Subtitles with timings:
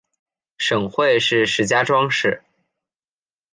[0.57, 2.41] 省会是石家庄市。